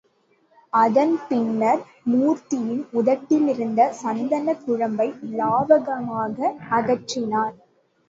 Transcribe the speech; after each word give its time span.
அதன் 0.73 1.13
பின்னர் 1.27 1.81
மூர்த்தியின் 2.05 2.81
உதட்டிலிருந்த 2.93 3.89
சந்தனக் 4.01 4.63
குழம்பை 4.65 5.09
லாவகமாக 5.37 6.37
அகற்றினார். 6.71 7.55